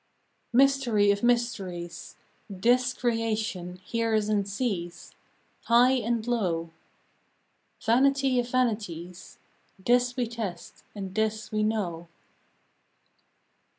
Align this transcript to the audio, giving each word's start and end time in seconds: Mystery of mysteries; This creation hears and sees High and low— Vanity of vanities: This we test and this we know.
Mystery 0.51 1.11
of 1.11 1.21
mysteries; 1.21 2.15
This 2.49 2.91
creation 2.91 3.75
hears 3.85 4.29
and 4.29 4.49
sees 4.49 5.13
High 5.65 5.91
and 5.91 6.25
low— 6.25 6.71
Vanity 7.85 8.39
of 8.39 8.49
vanities: 8.49 9.37
This 9.77 10.17
we 10.17 10.25
test 10.25 10.81
and 10.95 11.13
this 11.13 11.51
we 11.51 11.61
know. 11.61 12.07